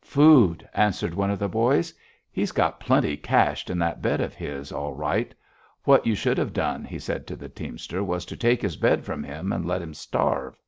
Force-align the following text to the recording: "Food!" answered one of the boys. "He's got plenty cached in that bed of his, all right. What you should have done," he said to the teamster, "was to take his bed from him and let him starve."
"Food!" 0.00 0.66
answered 0.72 1.12
one 1.12 1.30
of 1.30 1.38
the 1.38 1.50
boys. 1.50 1.92
"He's 2.32 2.50
got 2.50 2.80
plenty 2.80 3.14
cached 3.14 3.68
in 3.68 3.78
that 3.80 4.00
bed 4.00 4.22
of 4.22 4.32
his, 4.34 4.72
all 4.72 4.94
right. 4.94 5.34
What 5.84 6.06
you 6.06 6.14
should 6.14 6.38
have 6.38 6.54
done," 6.54 6.82
he 6.82 6.98
said 6.98 7.26
to 7.26 7.36
the 7.36 7.50
teamster, 7.50 8.02
"was 8.02 8.24
to 8.24 8.38
take 8.38 8.62
his 8.62 8.78
bed 8.78 9.04
from 9.04 9.22
him 9.22 9.52
and 9.52 9.66
let 9.66 9.82
him 9.82 9.92
starve." 9.92 10.58